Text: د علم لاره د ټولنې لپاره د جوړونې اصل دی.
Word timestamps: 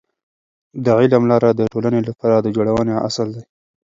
د 0.83 0.85
علم 0.99 1.23
لاره 1.31 1.49
د 1.53 1.61
ټولنې 1.71 2.01
لپاره 2.09 2.35
د 2.39 2.47
جوړونې 2.55 2.93
اصل 3.07 3.27
دی. 3.35 3.43